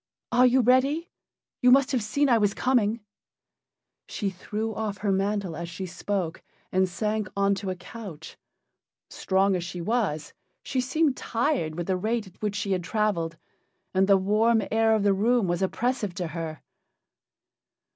[0.31, 1.11] Are you ready?
[1.61, 3.01] You must have seen I was coming."
[4.07, 8.35] She threw off her mantle as she spoke and sank on to a couch.
[9.11, 10.33] Strong as she was,
[10.63, 13.37] she seemed tired with the rate at which she had traveled,
[13.93, 16.63] and the warm air of the room was oppressive to her.